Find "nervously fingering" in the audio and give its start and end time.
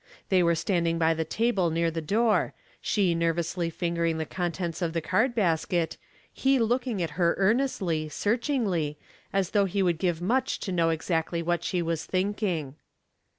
3.13-4.17